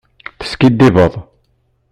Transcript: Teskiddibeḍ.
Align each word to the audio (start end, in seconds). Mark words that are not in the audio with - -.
Teskiddibeḍ. 0.39 1.13